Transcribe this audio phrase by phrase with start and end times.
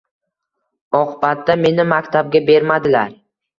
[1.01, 3.17] Oqbatda meni maktabga bermadilar.